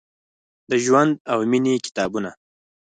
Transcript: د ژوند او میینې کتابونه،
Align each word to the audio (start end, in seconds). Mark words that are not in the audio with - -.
د 0.69 0.71
ژوند 0.85 1.11
او 1.31 1.39
میینې 1.51 1.73
کتابونه، 1.85 2.29